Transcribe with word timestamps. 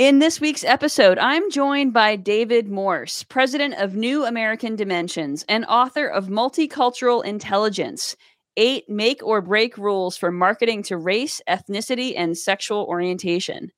In 0.00 0.18
this 0.18 0.40
week's 0.40 0.64
episode, 0.64 1.18
I'm 1.18 1.50
joined 1.50 1.92
by 1.92 2.16
David 2.16 2.70
Morse, 2.70 3.22
president 3.24 3.74
of 3.74 3.94
New 3.94 4.24
American 4.24 4.74
Dimensions 4.74 5.44
and 5.46 5.66
author 5.66 6.06
of 6.06 6.28
Multicultural 6.28 7.22
Intelligence 7.22 8.16
Eight 8.56 8.88
Make 8.88 9.22
or 9.22 9.42
Break 9.42 9.76
Rules 9.76 10.16
for 10.16 10.32
Marketing 10.32 10.82
to 10.84 10.96
Race, 10.96 11.42
Ethnicity, 11.46 12.14
and 12.16 12.38
Sexual 12.38 12.86
Orientation. 12.86 13.72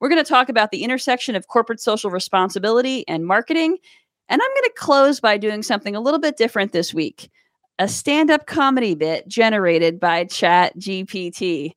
We're 0.00 0.08
going 0.08 0.24
to 0.24 0.26
talk 0.26 0.48
about 0.48 0.70
the 0.70 0.82
intersection 0.82 1.36
of 1.36 1.48
corporate 1.48 1.80
social 1.80 2.10
responsibility 2.10 3.06
and 3.06 3.26
marketing. 3.26 3.76
And 4.30 4.40
I'm 4.40 4.54
going 4.54 4.70
to 4.70 4.72
close 4.78 5.20
by 5.20 5.36
doing 5.36 5.62
something 5.62 5.94
a 5.94 6.00
little 6.00 6.20
bit 6.20 6.38
different 6.38 6.72
this 6.72 6.94
week 6.94 7.28
a 7.78 7.86
stand 7.86 8.30
up 8.30 8.46
comedy 8.46 8.94
bit 8.94 9.28
generated 9.28 10.00
by 10.00 10.24
Chat 10.24 10.74
GPT. 10.78 11.72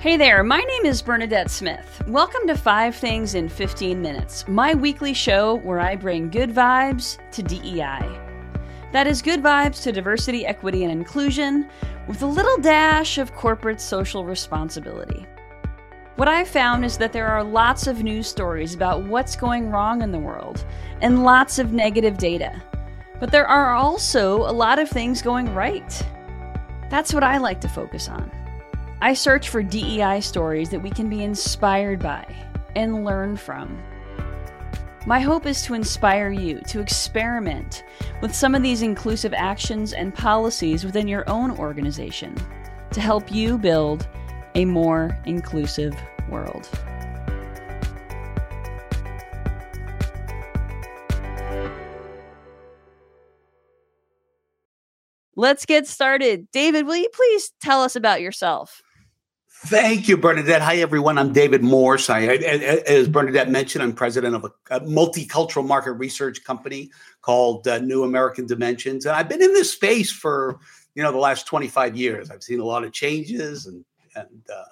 Hey 0.00 0.16
there, 0.16 0.44
my 0.44 0.60
name 0.60 0.86
is 0.86 1.02
Bernadette 1.02 1.50
Smith. 1.50 2.04
Welcome 2.06 2.46
to 2.46 2.56
Five 2.56 2.94
Things 2.94 3.34
in 3.34 3.48
15 3.48 4.00
Minutes, 4.00 4.46
my 4.46 4.72
weekly 4.72 5.12
show 5.12 5.56
where 5.56 5.80
I 5.80 5.96
bring 5.96 6.30
good 6.30 6.54
vibes 6.54 7.18
to 7.32 7.42
DEI. 7.42 8.08
That 8.92 9.08
is 9.08 9.20
good 9.20 9.42
vibes 9.42 9.82
to 9.82 9.90
diversity, 9.90 10.46
equity, 10.46 10.84
and 10.84 10.92
inclusion 10.92 11.68
with 12.06 12.22
a 12.22 12.26
little 12.26 12.58
dash 12.58 13.18
of 13.18 13.34
corporate 13.34 13.80
social 13.80 14.24
responsibility. 14.24 15.26
What 16.14 16.28
I've 16.28 16.46
found 16.46 16.84
is 16.84 16.96
that 16.98 17.12
there 17.12 17.26
are 17.26 17.42
lots 17.42 17.88
of 17.88 18.04
news 18.04 18.28
stories 18.28 18.74
about 18.74 19.02
what's 19.02 19.34
going 19.34 19.68
wrong 19.68 20.02
in 20.02 20.12
the 20.12 20.18
world 20.20 20.64
and 21.00 21.24
lots 21.24 21.58
of 21.58 21.72
negative 21.72 22.18
data. 22.18 22.62
But 23.18 23.32
there 23.32 23.48
are 23.48 23.74
also 23.74 24.48
a 24.48 24.54
lot 24.54 24.78
of 24.78 24.88
things 24.88 25.22
going 25.22 25.52
right. 25.56 26.06
That's 26.88 27.12
what 27.12 27.24
I 27.24 27.38
like 27.38 27.60
to 27.62 27.68
focus 27.68 28.08
on. 28.08 28.37
I 29.00 29.14
search 29.14 29.48
for 29.48 29.62
DEI 29.62 30.20
stories 30.20 30.70
that 30.70 30.82
we 30.82 30.90
can 30.90 31.08
be 31.08 31.22
inspired 31.22 32.00
by 32.00 32.26
and 32.74 33.04
learn 33.04 33.36
from. 33.36 33.80
My 35.06 35.20
hope 35.20 35.46
is 35.46 35.62
to 35.62 35.74
inspire 35.74 36.30
you 36.30 36.60
to 36.66 36.80
experiment 36.80 37.84
with 38.20 38.34
some 38.34 38.56
of 38.56 38.62
these 38.64 38.82
inclusive 38.82 39.32
actions 39.32 39.92
and 39.92 40.12
policies 40.12 40.84
within 40.84 41.06
your 41.06 41.22
own 41.30 41.52
organization 41.52 42.34
to 42.90 43.00
help 43.00 43.30
you 43.30 43.56
build 43.56 44.08
a 44.56 44.64
more 44.64 45.16
inclusive 45.26 45.94
world. 46.28 46.68
Let's 55.36 55.66
get 55.66 55.86
started. 55.86 56.50
David, 56.50 56.84
will 56.84 56.96
you 56.96 57.08
please 57.14 57.52
tell 57.60 57.82
us 57.82 57.94
about 57.94 58.20
yourself? 58.20 58.82
Thank 59.66 60.06
you, 60.06 60.16
Bernadette. 60.16 60.62
Hi, 60.62 60.76
everyone. 60.76 61.18
I'm 61.18 61.32
David 61.32 61.64
Morse. 61.64 62.08
I, 62.08 62.22
as 62.22 63.08
Bernadette 63.08 63.50
mentioned, 63.50 63.82
I'm 63.82 63.92
president 63.92 64.36
of 64.36 64.44
a, 64.70 64.80
multicultural 64.80 65.66
market 65.66 65.94
research 65.94 66.44
company 66.44 66.92
called 67.22 67.66
uh, 67.66 67.78
New 67.78 68.04
American 68.04 68.46
Dimensions, 68.46 69.04
and 69.04 69.16
I've 69.16 69.28
been 69.28 69.42
in 69.42 69.52
this 69.54 69.72
space 69.72 70.12
for 70.12 70.60
you 70.94 71.02
know 71.02 71.10
the 71.10 71.18
last 71.18 71.48
25 71.48 71.96
years. 71.96 72.30
I've 72.30 72.44
seen 72.44 72.60
a 72.60 72.64
lot 72.64 72.84
of 72.84 72.92
changes, 72.92 73.66
and 73.66 73.84
and 74.14 74.46
uh, 74.48 74.62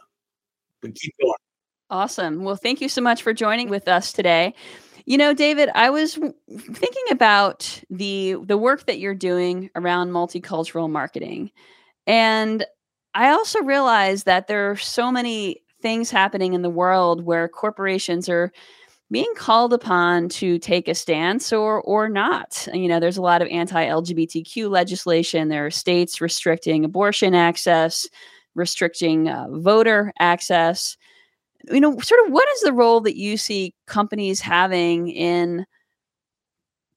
we 0.84 0.92
keep 0.92 1.14
going. 1.20 1.34
Awesome. 1.90 2.44
Well, 2.44 2.56
thank 2.56 2.80
you 2.80 2.88
so 2.88 3.00
much 3.00 3.22
for 3.22 3.32
joining 3.32 3.68
with 3.68 3.88
us 3.88 4.12
today. 4.12 4.54
You 5.04 5.18
know, 5.18 5.34
David, 5.34 5.68
I 5.74 5.90
was 5.90 6.14
thinking 6.14 7.04
about 7.10 7.82
the 7.90 8.36
the 8.40 8.56
work 8.56 8.86
that 8.86 9.00
you're 9.00 9.16
doing 9.16 9.68
around 9.74 10.10
multicultural 10.10 10.88
marketing, 10.88 11.50
and 12.06 12.64
I 13.16 13.30
also 13.30 13.60
realize 13.62 14.24
that 14.24 14.46
there 14.46 14.70
are 14.70 14.76
so 14.76 15.10
many 15.10 15.62
things 15.80 16.10
happening 16.10 16.52
in 16.52 16.60
the 16.60 16.70
world 16.70 17.24
where 17.24 17.48
corporations 17.48 18.28
are 18.28 18.52
being 19.10 19.32
called 19.36 19.72
upon 19.72 20.28
to 20.28 20.58
take 20.58 20.86
a 20.86 20.94
stance 20.94 21.52
or 21.52 21.80
or 21.82 22.10
not. 22.10 22.68
You 22.74 22.88
know, 22.88 23.00
there's 23.00 23.16
a 23.16 23.22
lot 23.22 23.40
of 23.40 23.48
anti-LGBTQ 23.48 24.68
legislation. 24.68 25.48
There 25.48 25.64
are 25.66 25.70
states 25.70 26.20
restricting 26.20 26.84
abortion 26.84 27.34
access, 27.34 28.06
restricting 28.54 29.28
uh, 29.28 29.46
voter 29.50 30.12
access. 30.18 30.98
You 31.70 31.80
know, 31.80 31.98
sort 32.00 32.26
of 32.26 32.32
what 32.32 32.48
is 32.50 32.60
the 32.62 32.74
role 32.74 33.00
that 33.00 33.16
you 33.16 33.38
see 33.38 33.74
companies 33.86 34.40
having 34.40 35.08
in 35.08 35.64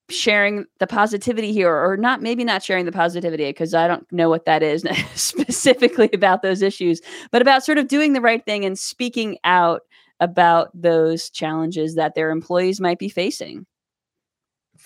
sharing 0.09 0.65
the 0.79 0.87
positivity 0.87 1.53
here 1.53 1.73
or 1.73 1.97
not 1.97 2.21
maybe 2.21 2.43
not 2.43 2.63
sharing 2.63 2.85
the 2.85 2.91
positivity 2.91 3.45
because 3.45 3.73
i 3.73 3.87
don't 3.87 4.09
know 4.11 4.29
what 4.29 4.45
that 4.45 4.63
is 4.63 4.83
specifically 5.15 6.09
about 6.13 6.41
those 6.41 6.61
issues 6.61 7.01
but 7.31 7.41
about 7.41 7.63
sort 7.63 7.77
of 7.77 7.87
doing 7.87 8.13
the 8.13 8.21
right 8.21 8.45
thing 8.45 8.65
and 8.65 8.77
speaking 8.77 9.37
out 9.43 9.81
about 10.19 10.69
those 10.73 11.29
challenges 11.29 11.95
that 11.95 12.15
their 12.15 12.29
employees 12.29 12.79
might 12.79 12.99
be 12.99 13.09
facing. 13.09 13.65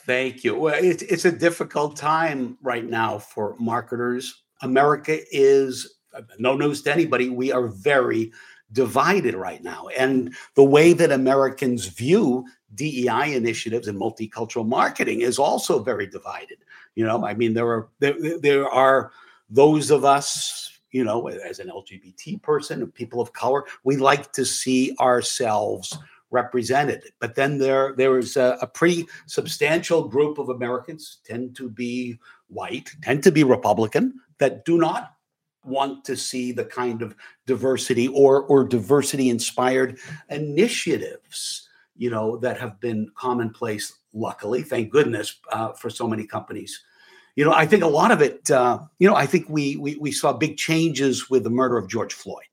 Thank 0.06 0.44
you. 0.44 0.56
Well 0.56 0.76
it's, 0.78 1.04
it's 1.04 1.26
a 1.26 1.32
difficult 1.32 1.96
time 1.96 2.58
right 2.62 2.86
now 2.86 3.20
for 3.20 3.56
marketers. 3.60 4.44
America 4.62 5.20
is 5.32 5.98
uh, 6.16 6.22
no 6.40 6.56
news 6.56 6.82
to 6.84 6.92
anybody 6.92 7.30
we 7.30 7.52
are 7.52 7.68
very 7.68 8.32
divided 8.74 9.36
right 9.36 9.64
now 9.64 9.88
and 9.98 10.34
the 10.56 10.64
way 10.64 10.92
that 10.92 11.12
americans 11.12 11.86
view 11.86 12.46
DEI 12.76 13.36
initiatives 13.36 13.88
and 13.88 14.00
multicultural 14.00 14.68
marketing 14.68 15.22
is 15.22 15.40
also 15.40 15.80
very 15.80 16.08
divided. 16.08 16.58
You 16.96 17.06
know, 17.06 17.26
I 17.26 17.34
mean, 17.34 17.54
there 17.54 17.68
are 17.68 17.90
there, 18.00 18.40
there 18.40 18.70
are 18.70 19.12
those 19.50 19.92
of 19.92 20.06
us, 20.06 20.80
you 20.92 21.04
know, 21.04 21.28
as 21.28 21.60
an 21.60 21.70
LGBT 21.70 22.42
person, 22.42 22.86
people 22.92 23.22
of 23.22 23.34
color, 23.34 23.66
we 23.84 23.98
like 23.98 24.32
to 24.34 24.46
see 24.46 24.96
ourselves 25.00 25.98
represented. 26.32 27.04
But 27.20 27.36
then 27.36 27.58
there 27.58 27.94
there 27.96 28.18
is 28.18 28.38
a, 28.38 28.58
a 28.62 28.68
pretty 28.68 29.06
substantial 29.26 30.08
group 30.08 30.38
of 30.38 30.50
Americans 30.50 31.20
tend 31.26 31.56
to 31.58 31.70
be 31.70 32.20
white, 32.48 32.92
tend 33.02 33.24
to 33.24 33.32
be 33.32 33.44
Republican, 33.44 34.20
that 34.40 34.66
do 34.66 34.78
not 34.78 35.13
want 35.66 36.06
to 36.06 36.16
see 36.16 36.52
the 36.52 36.66
kind 36.66 37.02
of 37.02 37.16
diversity 37.46 38.08
or 38.10 38.44
or 38.44 38.64
diversity 38.64 39.30
inspired 39.30 39.98
initiatives 40.30 41.70
you 41.96 42.10
know, 42.10 42.38
that 42.38 42.60
have 42.60 42.80
been 42.80 43.10
commonplace, 43.16 43.94
luckily, 44.14 44.64
thank 44.64 44.92
goodness 44.92 45.40
uh, 45.52 45.74
for 45.74 45.90
so 45.90 46.08
many 46.08 46.26
companies. 46.26 46.84
You 47.36 47.46
know, 47.46 47.54
I 47.54 47.66
think 47.66 47.84
a 47.84 47.88
lot 47.88 48.12
of 48.12 48.22
it, 48.22 48.50
uh, 48.52 48.80
you 49.00 49.08
know, 49.08 49.16
I 49.16 49.26
think 49.26 49.50
we, 49.50 49.76
we, 49.78 49.96
we 49.96 50.12
saw 50.12 50.34
big 50.34 50.58
changes 50.58 51.30
with 51.30 51.44
the 51.44 51.50
murder 51.50 51.78
of 51.78 51.88
George 51.88 52.14
Floyd, 52.14 52.46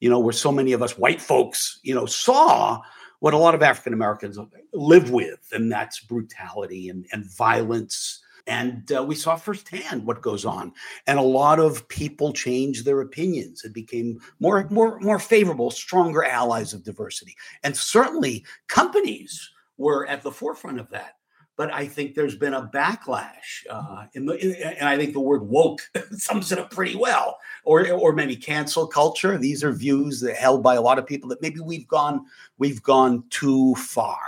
you 0.00 0.10
know, 0.10 0.18
where 0.18 0.32
so 0.32 0.52
many 0.52 0.72
of 0.72 0.82
us 0.82 0.98
white 0.98 1.20
folks, 1.20 1.80
you 1.82 1.94
know, 1.94 2.06
saw 2.06 2.80
what 3.20 3.34
a 3.34 3.38
lot 3.38 3.54
of 3.54 3.62
African 3.62 3.94
Americans 3.94 4.38
live 4.74 5.10
with, 5.10 5.48
and 5.52 5.72
that's 5.72 6.00
brutality 6.00 6.90
and, 6.90 7.06
and 7.12 7.24
violence 7.24 8.20
and 8.46 8.92
uh, 8.92 9.02
we 9.02 9.14
saw 9.14 9.36
firsthand 9.36 10.06
what 10.06 10.22
goes 10.22 10.44
on 10.44 10.72
and 11.06 11.18
a 11.18 11.22
lot 11.22 11.58
of 11.58 11.86
people 11.88 12.32
changed 12.32 12.84
their 12.84 13.00
opinions 13.00 13.64
and 13.64 13.74
became 13.74 14.18
more 14.40 14.66
more 14.70 14.98
more 15.00 15.18
favorable 15.18 15.70
stronger 15.70 16.24
allies 16.24 16.72
of 16.72 16.84
diversity 16.84 17.34
and 17.62 17.76
certainly 17.76 18.44
companies 18.68 19.50
were 19.78 20.06
at 20.06 20.22
the 20.22 20.32
forefront 20.32 20.80
of 20.80 20.88
that 20.90 21.16
but 21.56 21.72
I 21.72 21.86
think 21.86 22.14
there's 22.14 22.36
been 22.36 22.54
a 22.54 22.68
backlash, 22.68 23.64
uh, 23.70 24.04
in 24.12 24.26
the, 24.26 24.34
in, 24.34 24.74
and 24.74 24.88
I 24.88 24.96
think 24.96 25.14
the 25.14 25.20
word 25.20 25.42
woke 25.42 25.80
sums 26.10 26.52
it 26.52 26.58
up 26.58 26.70
pretty 26.70 26.96
well, 26.96 27.38
or 27.64 27.90
or 27.90 28.12
maybe 28.12 28.36
cancel 28.36 28.86
culture. 28.86 29.38
These 29.38 29.64
are 29.64 29.72
views 29.72 30.20
that 30.20 30.36
held 30.36 30.62
by 30.62 30.74
a 30.74 30.82
lot 30.82 30.98
of 30.98 31.06
people 31.06 31.30
that 31.30 31.40
maybe 31.42 31.60
we've 31.60 31.88
gone 31.88 32.26
we've 32.58 32.82
gone 32.82 33.24
too 33.30 33.74
far. 33.76 34.20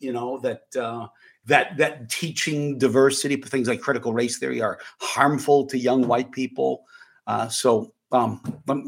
You 0.00 0.12
know 0.12 0.38
that 0.40 0.64
uh, 0.76 1.08
that 1.46 1.76
that 1.78 2.10
teaching 2.10 2.78
diversity, 2.78 3.36
things 3.36 3.68
like 3.68 3.80
critical 3.80 4.12
race 4.12 4.38
theory, 4.38 4.60
are 4.60 4.78
harmful 5.00 5.66
to 5.66 5.78
young 5.78 6.06
white 6.06 6.32
people. 6.32 6.84
Uh, 7.26 7.48
so 7.48 7.92
um, 8.12 8.40
let, 8.66 8.78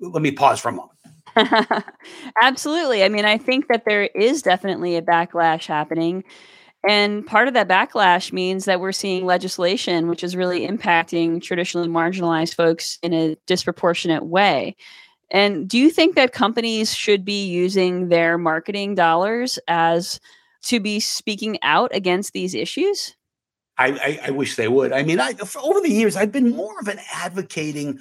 let 0.00 0.22
me 0.22 0.30
pause 0.30 0.60
for 0.60 0.68
a 0.68 0.72
moment. 0.72 0.98
Absolutely. 2.42 3.04
I 3.04 3.08
mean, 3.08 3.24
I 3.24 3.38
think 3.38 3.68
that 3.68 3.84
there 3.84 4.04
is 4.14 4.42
definitely 4.42 4.96
a 4.96 5.02
backlash 5.02 5.66
happening. 5.66 6.24
And 6.88 7.26
part 7.26 7.46
of 7.46 7.54
that 7.54 7.68
backlash 7.68 8.32
means 8.32 8.64
that 8.64 8.80
we're 8.80 8.92
seeing 8.92 9.26
legislation 9.26 10.08
which 10.08 10.24
is 10.24 10.34
really 10.34 10.66
impacting 10.66 11.42
traditionally 11.42 11.88
marginalized 11.88 12.54
folks 12.54 12.98
in 13.02 13.12
a 13.12 13.36
disproportionate 13.46 14.24
way. 14.24 14.76
And 15.30 15.68
do 15.68 15.78
you 15.78 15.90
think 15.90 16.16
that 16.16 16.32
companies 16.32 16.94
should 16.94 17.24
be 17.24 17.46
using 17.46 18.08
their 18.08 18.38
marketing 18.38 18.94
dollars 18.94 19.58
as 19.68 20.20
to 20.62 20.80
be 20.80 21.00
speaking 21.00 21.58
out 21.62 21.94
against 21.94 22.32
these 22.32 22.54
issues? 22.54 23.16
I, 23.78 23.88
I, 23.88 24.20
I 24.28 24.30
wish 24.30 24.56
they 24.56 24.68
would. 24.68 24.92
I 24.92 25.02
mean, 25.02 25.20
I, 25.20 25.34
over 25.62 25.80
the 25.80 25.90
years, 25.90 26.14
I've 26.14 26.32
been 26.32 26.50
more 26.50 26.78
of 26.80 26.88
an 26.88 26.98
advocating, 27.14 27.98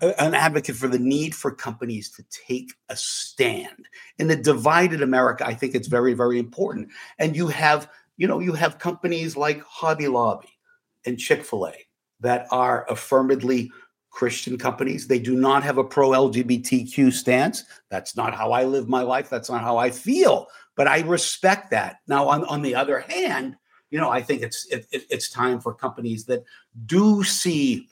uh, 0.00 0.12
an 0.18 0.34
advocate 0.34 0.76
for 0.76 0.88
the 0.88 0.98
need 0.98 1.34
for 1.34 1.50
companies 1.50 2.10
to 2.12 2.24
take 2.30 2.72
a 2.88 2.96
stand 2.96 3.88
in 4.18 4.30
a 4.30 4.36
divided 4.36 5.02
America. 5.02 5.46
I 5.46 5.54
think 5.54 5.74
it's 5.74 5.88
very, 5.88 6.14
very 6.14 6.38
important. 6.38 6.88
And 7.18 7.36
you 7.36 7.48
have, 7.48 7.90
you 8.16 8.26
know, 8.26 8.38
you 8.38 8.54
have 8.54 8.78
companies 8.78 9.36
like 9.36 9.62
Hobby 9.62 10.08
Lobby 10.08 10.58
and 11.04 11.18
Chick 11.18 11.44
Fil 11.44 11.68
A 11.68 11.74
that 12.20 12.46
are 12.50 12.86
affirmatively 12.88 13.70
Christian 14.10 14.58
companies. 14.58 15.06
They 15.06 15.18
do 15.18 15.34
not 15.34 15.62
have 15.62 15.78
a 15.78 15.84
pro 15.84 16.10
LGBTQ 16.10 17.12
stance. 17.12 17.64
That's 17.90 18.16
not 18.16 18.34
how 18.34 18.52
I 18.52 18.64
live 18.64 18.88
my 18.88 19.02
life. 19.02 19.28
That's 19.30 19.50
not 19.50 19.62
how 19.62 19.76
I 19.76 19.90
feel. 19.90 20.48
But 20.76 20.88
I 20.88 21.00
respect 21.00 21.70
that. 21.70 21.98
Now, 22.06 22.28
on, 22.28 22.44
on 22.44 22.62
the 22.62 22.74
other 22.74 23.00
hand, 23.00 23.56
you 23.90 23.98
know, 23.98 24.10
I 24.10 24.22
think 24.22 24.42
it's 24.42 24.66
it, 24.66 24.86
it's 24.90 25.30
time 25.30 25.60
for 25.60 25.74
companies 25.74 26.24
that 26.26 26.44
do 26.86 27.22
see 27.22 27.88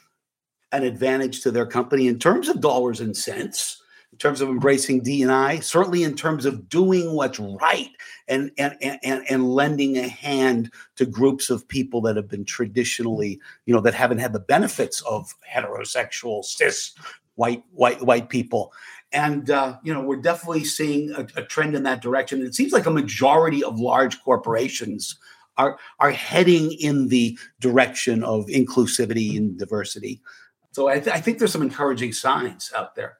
an 0.72 0.82
advantage 0.82 1.42
to 1.42 1.50
their 1.50 1.66
company 1.66 2.06
in 2.06 2.18
terms 2.18 2.48
of 2.48 2.60
dollars 2.60 3.00
and 3.00 3.16
cents 3.16 3.82
in 4.16 4.18
terms 4.18 4.40
of 4.40 4.48
embracing 4.48 5.02
D&I, 5.02 5.58
certainly 5.58 6.02
in 6.02 6.16
terms 6.16 6.46
of 6.46 6.70
doing 6.70 7.12
what's 7.12 7.38
right 7.38 7.90
and, 8.28 8.50
and, 8.56 8.74
and, 8.80 9.22
and 9.28 9.50
lending 9.50 9.98
a 9.98 10.08
hand 10.08 10.72
to 10.94 11.04
groups 11.04 11.50
of 11.50 11.68
people 11.68 12.00
that 12.00 12.16
have 12.16 12.26
been 12.26 12.46
traditionally, 12.46 13.38
you 13.66 13.74
know, 13.74 13.80
that 13.82 13.92
haven't 13.92 14.16
had 14.16 14.32
the 14.32 14.40
benefits 14.40 15.02
of 15.02 15.34
heterosexual, 15.46 16.42
cis, 16.42 16.94
white, 17.34 17.62
white, 17.72 18.00
white 18.00 18.30
people. 18.30 18.72
And, 19.12 19.50
uh, 19.50 19.76
you 19.82 19.92
know, 19.92 20.00
we're 20.00 20.16
definitely 20.16 20.64
seeing 20.64 21.10
a, 21.10 21.26
a 21.36 21.42
trend 21.42 21.76
in 21.76 21.82
that 21.82 22.00
direction. 22.00 22.40
It 22.40 22.54
seems 22.54 22.72
like 22.72 22.86
a 22.86 22.90
majority 22.90 23.62
of 23.62 23.78
large 23.78 24.18
corporations 24.22 25.18
are, 25.58 25.78
are 26.00 26.10
heading 26.10 26.72
in 26.72 27.08
the 27.08 27.38
direction 27.60 28.24
of 28.24 28.46
inclusivity 28.46 29.36
and 29.36 29.58
diversity. 29.58 30.22
So 30.72 30.88
I, 30.88 31.00
th- 31.00 31.14
I 31.14 31.20
think 31.20 31.38
there's 31.38 31.52
some 31.52 31.60
encouraging 31.60 32.14
signs 32.14 32.72
out 32.74 32.94
there. 32.94 33.18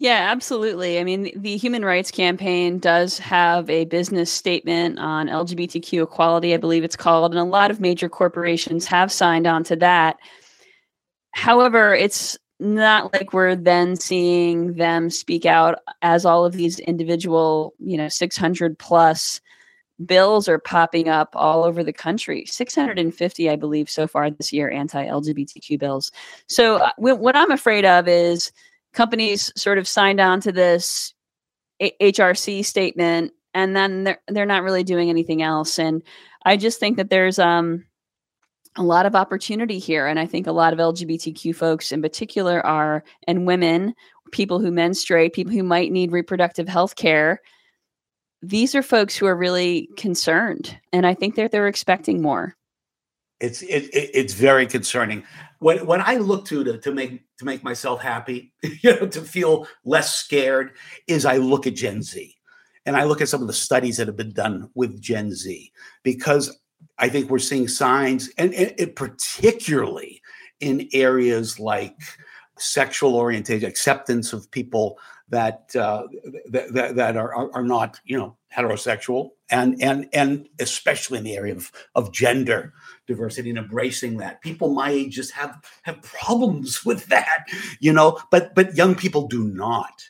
Yeah, 0.00 0.28
absolutely. 0.30 0.98
I 0.98 1.04
mean, 1.04 1.30
the 1.36 1.58
Human 1.58 1.84
Rights 1.84 2.10
Campaign 2.10 2.78
does 2.78 3.18
have 3.18 3.68
a 3.68 3.84
business 3.84 4.32
statement 4.32 4.98
on 4.98 5.28
LGBTQ 5.28 6.04
equality, 6.04 6.54
I 6.54 6.56
believe 6.56 6.84
it's 6.84 6.96
called, 6.96 7.32
and 7.32 7.38
a 7.38 7.44
lot 7.44 7.70
of 7.70 7.80
major 7.80 8.08
corporations 8.08 8.86
have 8.86 9.12
signed 9.12 9.46
on 9.46 9.62
to 9.64 9.76
that. 9.76 10.16
However, 11.32 11.94
it's 11.94 12.38
not 12.58 13.12
like 13.12 13.34
we're 13.34 13.54
then 13.54 13.94
seeing 13.94 14.72
them 14.72 15.10
speak 15.10 15.44
out 15.44 15.80
as 16.00 16.24
all 16.24 16.46
of 16.46 16.54
these 16.54 16.78
individual, 16.78 17.74
you 17.78 17.98
know, 17.98 18.08
600 18.08 18.78
plus 18.78 19.42
bills 20.06 20.48
are 20.48 20.58
popping 20.58 21.10
up 21.10 21.28
all 21.34 21.62
over 21.62 21.84
the 21.84 21.92
country 21.92 22.46
650 22.46 23.50
i 23.50 23.54
believe 23.54 23.90
so 23.90 24.06
far 24.06 24.30
this 24.30 24.50
year 24.50 24.70
anti-lgbtq 24.70 25.78
bills 25.78 26.10
so 26.46 26.76
uh, 26.76 26.90
what 26.96 27.36
i'm 27.36 27.50
afraid 27.50 27.84
of 27.84 28.08
is 28.08 28.50
companies 28.92 29.52
sort 29.56 29.78
of 29.78 29.88
signed 29.88 30.20
on 30.20 30.40
to 30.40 30.52
this 30.52 31.14
HRC 31.80 32.64
statement 32.64 33.32
and 33.54 33.74
then 33.74 34.04
they're 34.04 34.20
they're 34.28 34.46
not 34.46 34.62
really 34.62 34.84
doing 34.84 35.10
anything 35.10 35.42
else. 35.42 35.78
And 35.78 36.02
I 36.44 36.56
just 36.56 36.78
think 36.78 36.96
that 36.96 37.10
there's 37.10 37.38
um 37.38 37.84
a 38.76 38.82
lot 38.82 39.06
of 39.06 39.16
opportunity 39.16 39.78
here. 39.78 40.06
And 40.06 40.18
I 40.18 40.26
think 40.26 40.46
a 40.46 40.52
lot 40.52 40.72
of 40.72 40.78
LGBTQ 40.78 41.56
folks 41.56 41.90
in 41.90 42.02
particular 42.02 42.64
are 42.64 43.02
and 43.26 43.46
women 43.46 43.94
people 44.30 44.60
who 44.60 44.70
menstruate 44.70 45.32
people 45.32 45.52
who 45.52 45.64
might 45.64 45.90
need 45.90 46.12
reproductive 46.12 46.68
health 46.68 46.94
care 46.94 47.40
these 48.42 48.74
are 48.74 48.82
folks 48.82 49.16
who 49.16 49.26
are 49.26 49.36
really 49.36 49.88
concerned. 49.96 50.78
And 50.92 51.06
I 51.06 51.14
think 51.14 51.34
that 51.34 51.50
they're 51.50 51.68
expecting 51.68 52.22
more. 52.22 52.56
It's 53.40 53.62
it, 53.62 53.84
it, 53.94 54.10
it's 54.14 54.34
very 54.34 54.66
concerning 54.66 55.24
when 55.60 55.86
when 55.86 56.00
I 56.00 56.16
look 56.16 56.46
to, 56.46 56.64
to 56.64 56.78
to 56.78 56.92
make 56.92 57.22
to 57.38 57.44
make 57.44 57.62
myself 57.62 58.02
happy, 58.02 58.52
you 58.62 58.96
know, 58.96 59.06
to 59.06 59.20
feel 59.22 59.68
less 59.84 60.14
scared, 60.16 60.72
is 61.06 61.24
I 61.24 61.36
look 61.36 61.66
at 61.66 61.76
Gen 61.76 62.02
Z, 62.02 62.34
and 62.86 62.96
I 62.96 63.04
look 63.04 63.20
at 63.20 63.28
some 63.28 63.40
of 63.40 63.46
the 63.46 63.52
studies 63.52 63.96
that 63.98 64.08
have 64.08 64.16
been 64.16 64.32
done 64.32 64.70
with 64.74 65.00
Gen 65.00 65.32
Z 65.32 65.70
because 66.02 66.58
I 66.98 67.08
think 67.08 67.30
we're 67.30 67.38
seeing 67.38 67.68
signs, 67.68 68.30
and, 68.36 68.52
and 68.54 68.96
particularly 68.96 70.20
in 70.60 70.88
areas 70.92 71.60
like 71.60 71.96
sexual 72.58 73.14
orientation, 73.16 73.68
acceptance 73.68 74.32
of 74.32 74.50
people 74.50 74.98
that 75.28 75.74
uh, 75.76 76.04
that, 76.50 76.94
that, 76.96 77.16
are, 77.16 77.52
are 77.54 77.64
not 77.64 78.00
you 78.04 78.18
know 78.18 78.36
heterosexual, 78.56 79.30
and 79.50 79.80
and 79.82 80.08
and 80.12 80.48
especially 80.58 81.18
in 81.18 81.24
the 81.24 81.36
area 81.36 81.54
of 81.54 81.70
of 81.94 82.12
gender 82.12 82.72
diversity 83.06 83.50
and 83.50 83.58
embracing 83.58 84.18
that. 84.18 84.40
People 84.40 84.72
my 84.72 84.90
age 84.90 85.14
just 85.14 85.32
have 85.32 85.62
have 85.82 86.02
problems 86.02 86.84
with 86.84 87.06
that, 87.06 87.46
you 87.80 87.92
know. 87.92 88.20
But 88.30 88.54
but 88.54 88.76
young 88.76 88.94
people 88.94 89.28
do 89.28 89.44
not. 89.44 90.04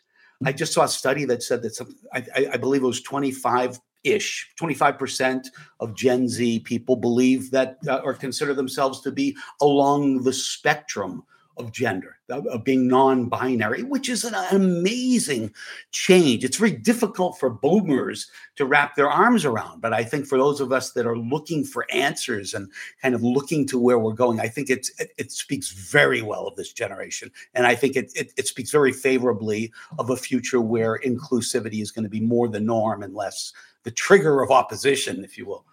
I 0.44 0.52
just 0.52 0.72
saw 0.72 0.84
a 0.84 0.88
study 0.88 1.26
that 1.26 1.42
said 1.42 1.62
that 1.62 1.74
some. 1.74 1.94
I, 2.12 2.24
I 2.52 2.56
believe 2.56 2.82
it 2.82 2.86
was 2.86 3.02
twenty 3.02 3.30
five 3.30 3.78
ish 4.02 4.48
25% 4.58 5.44
of 5.80 5.94
gen 5.94 6.26
z 6.26 6.58
people 6.60 6.96
believe 6.96 7.50
that 7.50 7.76
uh, 7.86 7.98
or 7.98 8.14
consider 8.14 8.54
themselves 8.54 9.02
to 9.02 9.12
be 9.12 9.36
along 9.60 10.22
the 10.22 10.32
spectrum 10.32 11.22
of 11.60 11.72
gender, 11.72 12.16
of 12.28 12.64
being 12.64 12.88
non 12.88 13.28
binary, 13.28 13.82
which 13.82 14.08
is 14.08 14.24
an 14.24 14.34
amazing 14.50 15.52
change. 15.92 16.44
It's 16.44 16.56
very 16.56 16.72
difficult 16.72 17.38
for 17.38 17.50
boomers 17.50 18.28
to 18.56 18.64
wrap 18.64 18.96
their 18.96 19.08
arms 19.08 19.44
around. 19.44 19.80
But 19.80 19.92
I 19.92 20.02
think 20.02 20.26
for 20.26 20.38
those 20.38 20.60
of 20.60 20.72
us 20.72 20.92
that 20.92 21.06
are 21.06 21.18
looking 21.18 21.64
for 21.64 21.86
answers 21.92 22.54
and 22.54 22.70
kind 23.02 23.14
of 23.14 23.22
looking 23.22 23.66
to 23.68 23.78
where 23.78 23.98
we're 23.98 24.12
going, 24.12 24.40
I 24.40 24.48
think 24.48 24.70
it, 24.70 24.88
it 25.18 25.30
speaks 25.30 25.70
very 25.70 26.22
well 26.22 26.46
of 26.46 26.56
this 26.56 26.72
generation. 26.72 27.30
And 27.54 27.66
I 27.66 27.74
think 27.74 27.94
it, 27.94 28.10
it, 28.16 28.32
it 28.36 28.46
speaks 28.48 28.70
very 28.70 28.92
favorably 28.92 29.72
of 29.98 30.10
a 30.10 30.16
future 30.16 30.60
where 30.60 30.98
inclusivity 31.04 31.82
is 31.82 31.92
going 31.92 32.04
to 32.04 32.10
be 32.10 32.20
more 32.20 32.48
the 32.48 32.60
norm 32.60 33.02
and 33.02 33.14
less 33.14 33.52
the 33.82 33.90
trigger 33.90 34.42
of 34.42 34.50
opposition, 34.50 35.24
if 35.24 35.38
you 35.38 35.46
will. 35.46 35.64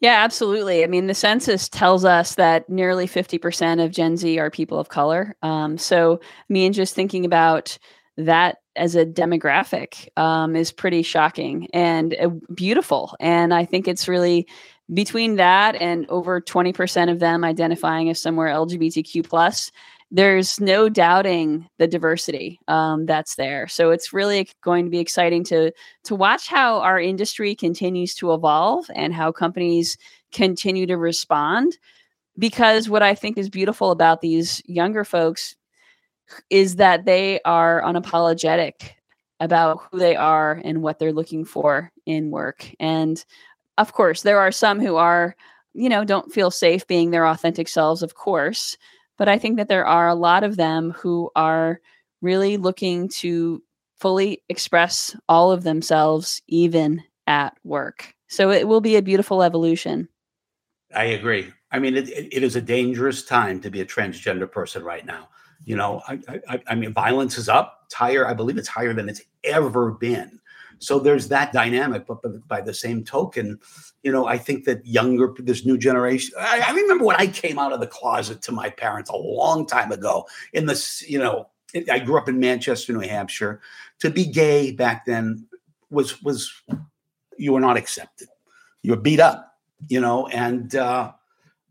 Yeah, 0.00 0.22
absolutely. 0.24 0.82
I 0.82 0.86
mean, 0.86 1.06
the 1.08 1.14
census 1.14 1.68
tells 1.68 2.04
us 2.04 2.34
that 2.36 2.68
nearly 2.70 3.06
50% 3.06 3.84
of 3.84 3.90
Gen 3.90 4.16
Z 4.16 4.38
are 4.38 4.50
people 4.50 4.78
of 4.78 4.88
color. 4.88 5.36
Um, 5.42 5.76
so, 5.76 6.20
me 6.48 6.64
and 6.64 6.74
just 6.74 6.94
thinking 6.94 7.24
about 7.26 7.76
that 8.16 8.58
as 8.76 8.94
a 8.96 9.04
demographic 9.04 10.08
um, 10.18 10.56
is 10.56 10.72
pretty 10.72 11.02
shocking 11.02 11.68
and 11.74 12.14
uh, 12.20 12.28
beautiful. 12.54 13.14
And 13.20 13.52
I 13.52 13.64
think 13.66 13.86
it's 13.88 14.08
really 14.08 14.46
between 14.94 15.36
that 15.36 15.76
and 15.76 16.06
over 16.08 16.40
20% 16.40 17.10
of 17.10 17.18
them 17.20 17.44
identifying 17.44 18.08
as 18.08 18.20
somewhere 18.20 18.48
LGBTQ 18.48 19.22
plus 19.22 19.70
there's 20.10 20.58
no 20.60 20.88
doubting 20.88 21.68
the 21.78 21.86
diversity 21.86 22.58
um, 22.66 23.06
that's 23.06 23.36
there. 23.36 23.68
So 23.68 23.90
it's 23.90 24.12
really 24.12 24.48
going 24.62 24.84
to 24.84 24.90
be 24.90 24.98
exciting 24.98 25.44
to 25.44 25.72
to 26.04 26.14
watch 26.14 26.48
how 26.48 26.80
our 26.80 26.98
industry 26.98 27.54
continues 27.54 28.14
to 28.16 28.32
evolve 28.32 28.86
and 28.94 29.14
how 29.14 29.30
companies 29.30 29.96
continue 30.32 30.86
to 30.86 30.96
respond. 30.96 31.78
Because 32.38 32.88
what 32.88 33.02
I 33.02 33.14
think 33.14 33.38
is 33.38 33.48
beautiful 33.48 33.90
about 33.90 34.20
these 34.20 34.62
younger 34.64 35.04
folks 35.04 35.54
is 36.48 36.76
that 36.76 37.04
they 37.04 37.40
are 37.44 37.82
unapologetic 37.82 38.92
about 39.40 39.80
who 39.90 39.98
they 39.98 40.16
are 40.16 40.60
and 40.64 40.82
what 40.82 40.98
they're 40.98 41.12
looking 41.12 41.44
for 41.44 41.90
in 42.06 42.30
work. 42.30 42.68
And 42.78 43.24
of 43.78 43.92
course, 43.92 44.22
there 44.22 44.38
are 44.40 44.52
some 44.52 44.80
who 44.80 44.96
are, 44.96 45.34
you 45.74 45.88
know, 45.88 46.04
don't 46.04 46.32
feel 46.32 46.50
safe 46.50 46.86
being 46.86 47.10
their 47.10 47.26
authentic 47.26 47.68
selves, 47.68 48.02
of 48.02 48.14
course. 48.14 48.76
But 49.20 49.28
I 49.28 49.38
think 49.38 49.58
that 49.58 49.68
there 49.68 49.84
are 49.84 50.08
a 50.08 50.14
lot 50.14 50.44
of 50.44 50.56
them 50.56 50.92
who 50.92 51.30
are 51.36 51.82
really 52.22 52.56
looking 52.56 53.10
to 53.20 53.62
fully 53.98 54.42
express 54.48 55.14
all 55.28 55.52
of 55.52 55.62
themselves, 55.62 56.40
even 56.48 57.02
at 57.26 57.54
work. 57.62 58.14
So 58.28 58.50
it 58.50 58.66
will 58.66 58.80
be 58.80 58.96
a 58.96 59.02
beautiful 59.02 59.42
evolution. 59.42 60.08
I 60.94 61.04
agree. 61.04 61.52
I 61.70 61.80
mean, 61.80 61.98
it, 61.98 62.08
it 62.08 62.42
is 62.42 62.56
a 62.56 62.62
dangerous 62.62 63.22
time 63.22 63.60
to 63.60 63.70
be 63.70 63.82
a 63.82 63.84
transgender 63.84 64.50
person 64.50 64.82
right 64.82 65.04
now. 65.04 65.28
You 65.66 65.76
know, 65.76 66.00
I, 66.08 66.18
I, 66.48 66.62
I 66.68 66.74
mean, 66.74 66.94
violence 66.94 67.36
is 67.36 67.50
up. 67.50 67.80
It's 67.84 67.94
higher. 67.94 68.26
I 68.26 68.32
believe 68.32 68.56
it's 68.56 68.68
higher 68.68 68.94
than 68.94 69.10
it's 69.10 69.20
ever 69.44 69.90
been. 69.90 70.39
So 70.80 70.98
there's 70.98 71.28
that 71.28 71.52
dynamic. 71.52 72.06
But, 72.06 72.48
by 72.48 72.60
the 72.60 72.74
same 72.74 73.04
token, 73.04 73.58
you 74.02 74.10
know, 74.10 74.26
I 74.26 74.38
think 74.38 74.64
that 74.64 74.84
younger, 74.84 75.32
this 75.38 75.64
new 75.64 75.78
generation, 75.78 76.34
I, 76.38 76.64
I, 76.66 76.72
remember 76.72 77.04
when 77.04 77.16
I 77.16 77.28
came 77.28 77.58
out 77.58 77.72
of 77.72 77.80
the 77.80 77.86
closet 77.86 78.42
to 78.42 78.52
my 78.52 78.70
parents 78.70 79.10
a 79.10 79.16
long 79.16 79.66
time 79.66 79.92
ago 79.92 80.26
in 80.52 80.66
this, 80.66 81.08
you 81.08 81.18
know, 81.18 81.48
I 81.90 82.00
grew 82.00 82.18
up 82.18 82.28
in 82.28 82.40
Manchester, 82.40 82.92
New 82.92 83.00
Hampshire. 83.00 83.60
To 84.00 84.10
be 84.10 84.24
gay 84.26 84.72
back 84.72 85.04
then 85.04 85.46
was, 85.90 86.20
was, 86.22 86.52
you 87.38 87.52
were 87.52 87.60
not 87.60 87.76
accepted. 87.76 88.28
You 88.82 88.92
were 88.92 89.00
beat 89.00 89.20
up, 89.20 89.58
you 89.88 90.00
know, 90.00 90.26
and 90.28 90.74
uh, 90.74 91.12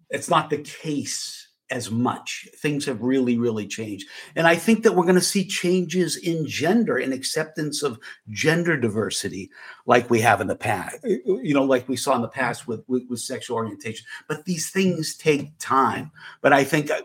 it's 0.09 0.29
not 0.29 0.49
the 0.49 0.59
case 0.59 1.48
as 1.71 1.91
much. 1.91 2.47
Things 2.55 2.85
have 2.85 3.01
really, 3.01 3.37
really 3.37 3.67
changed. 3.67 4.07
And 4.35 4.47
I 4.47 4.55
think 4.55 4.83
that 4.83 4.93
we're 4.93 5.03
going 5.03 5.15
to 5.15 5.21
see 5.21 5.45
changes 5.45 6.17
in 6.17 6.47
gender 6.47 6.97
and 6.97 7.13
acceptance 7.13 7.83
of 7.83 7.99
gender 8.29 8.77
diversity 8.77 9.51
like 9.85 10.09
we 10.09 10.19
have 10.21 10.41
in 10.41 10.47
the 10.47 10.55
past, 10.55 10.97
you 11.03 11.53
know, 11.53 11.63
like 11.63 11.87
we 11.87 11.95
saw 11.95 12.15
in 12.15 12.21
the 12.21 12.27
past 12.27 12.67
with, 12.67 12.83
with, 12.87 13.03
with 13.09 13.19
sexual 13.19 13.57
orientation. 13.57 14.05
But 14.27 14.45
these 14.45 14.69
things 14.69 15.15
take 15.15 15.57
time. 15.59 16.11
But 16.41 16.53
I 16.53 16.63
think 16.63 16.89
uh, 16.91 17.01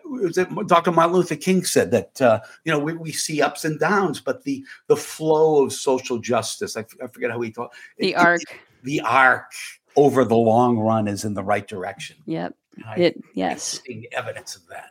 Dr. 0.66 0.92
Martin 0.92 1.14
Luther 1.14 1.37
King 1.37 1.64
said 1.64 1.90
that, 1.90 2.23
uh, 2.23 2.40
you 2.64 2.73
know, 2.73 2.78
we, 2.78 2.94
we 2.94 3.12
see 3.12 3.42
ups 3.42 3.64
and 3.64 3.78
downs, 3.78 4.21
but 4.21 4.44
the, 4.44 4.64
the 4.87 4.97
flow 4.97 5.64
of 5.64 5.73
social 5.73 6.18
justice, 6.18 6.76
I, 6.76 6.85
I 7.02 7.06
forget 7.09 7.30
how 7.30 7.40
he 7.40 7.50
thought. 7.50 7.73
The 7.99 8.12
it, 8.12 8.14
arc. 8.14 8.40
The 8.83 9.00
arc 9.00 9.52
over 9.97 10.25
the 10.25 10.37
long 10.37 10.78
run 10.78 11.09
is 11.09 11.25
in 11.25 11.35
the 11.35 11.42
right 11.42 11.66
direction. 11.66 12.16
Yep. 12.26 12.54
It 12.96 13.22
yes. 13.34 13.80
Evidence 14.12 14.56
of 14.56 14.66
that. 14.68 14.90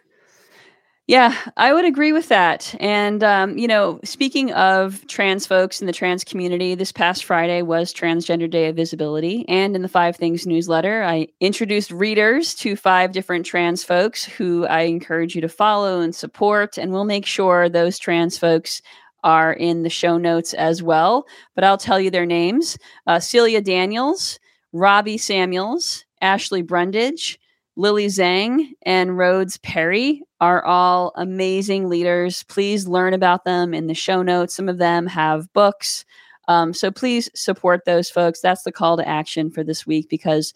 Yeah, 1.06 1.36
I 1.58 1.74
would 1.74 1.84
agree 1.84 2.14
with 2.14 2.30
that. 2.30 2.74
And, 2.80 3.26
um, 3.26 3.58
you 3.58 3.68
know, 3.68 4.00
speaking 4.06 4.54
of 4.54 5.06
trans 5.08 5.46
folks 5.46 5.82
in 5.82 5.88
the 5.88 5.92
trans 5.92 6.24
community, 6.24 6.76
this 6.76 6.94
past 6.94 7.26
Friday 7.26 7.62
was 7.62 7.94
Transgender 7.94 8.50
Day 8.50 8.70
of 8.70 8.78
Visibility. 8.78 9.44
And 9.50 9.76
in 9.76 9.82
the 9.82 9.90
Five 9.90 10.16
Things 10.16 10.48
newsletter, 10.48 11.04
I 11.04 11.28
introduced 11.42 11.92
readers 11.92 12.56
to 12.56 12.78
five 12.78 13.12
different 13.12 13.46
trans 13.46 13.84
folks 13.84 14.24
who 14.24 14.66
I 14.68 14.84
encourage 14.84 15.36
you 15.36 15.42
to 15.42 15.50
follow 15.50 16.00
and 16.00 16.16
support. 16.16 16.78
And 16.78 16.94
we'll 16.94 17.04
make 17.04 17.26
sure 17.26 17.68
those 17.68 18.00
trans 18.00 18.38
folks 18.38 18.82
are 19.26 19.52
in 19.52 19.84
the 19.84 19.90
show 19.90 20.18
notes 20.18 20.54
as 20.54 20.82
well. 20.82 21.26
But 21.54 21.66
I'll 21.66 21.78
tell 21.78 22.00
you 22.00 22.12
their 22.12 22.26
names 22.26 22.78
uh, 23.08 23.20
Celia 23.20 23.60
Daniels, 23.62 24.40
Robbie 24.72 25.18
Samuels, 25.18 26.06
Ashley 26.22 26.62
Brundage, 26.62 27.40
Lily 27.76 28.06
Zhang 28.06 28.70
and 28.84 29.18
Rhodes 29.18 29.58
Perry 29.58 30.22
are 30.40 30.64
all 30.64 31.12
amazing 31.16 31.90
leaders. 31.90 32.44
Please 32.44 32.88
learn 32.88 33.14
about 33.14 33.46
them 33.46 33.74
in 33.74 33.88
the 33.88 33.96
show 33.96 34.22
notes. 34.22 34.56
Some 34.56 34.70
of 34.70 34.78
them 34.78 35.08
have 35.08 35.52
books. 35.54 36.06
Um, 36.48 36.74
so 36.74 36.92
please 36.92 37.30
support 37.34 37.86
those 37.86 38.10
folks. 38.10 38.42
That's 38.42 38.64
the 38.64 38.72
call 38.72 38.98
to 38.98 39.08
action 39.08 39.50
for 39.50 39.64
this 39.64 39.88
week 39.88 40.08
because 40.10 40.54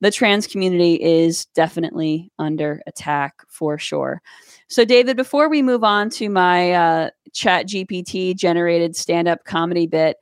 the 0.00 0.10
trans 0.10 0.46
community 0.46 0.94
is 0.94 1.46
definitely 1.46 2.30
under 2.38 2.82
attack 2.86 3.42
for 3.48 3.78
sure. 3.78 4.20
So, 4.68 4.84
David, 4.84 5.16
before 5.16 5.48
we 5.48 5.62
move 5.62 5.84
on 5.84 6.10
to 6.10 6.28
my 6.28 6.72
uh, 6.72 7.10
chat 7.32 7.68
GPT 7.68 8.34
generated 8.36 8.96
stand 8.96 9.28
up 9.28 9.44
comedy 9.44 9.86
bit, 9.86 10.16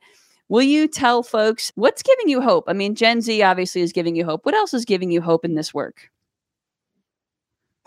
will 0.47 0.61
you 0.61 0.87
tell 0.87 1.23
folks 1.23 1.71
what's 1.75 2.03
giving 2.03 2.29
you 2.29 2.41
hope? 2.41 2.65
I 2.67 2.73
mean, 2.73 2.95
Gen 2.95 3.21
Z 3.21 3.41
obviously 3.41 3.81
is 3.81 3.93
giving 3.93 4.15
you 4.15 4.25
hope. 4.25 4.45
What 4.45 4.55
else 4.55 4.73
is 4.73 4.85
giving 4.85 5.11
you 5.11 5.21
hope 5.21 5.43
in 5.43 5.55
this 5.55 5.73
work? 5.73 6.09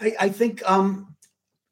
I, 0.03 0.15
I 0.21 0.29
think 0.29 0.69
um, 0.69 1.15